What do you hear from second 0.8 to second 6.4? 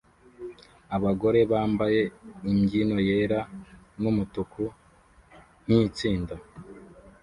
Abagore bambaye imbyino yera numutuku nkitsinda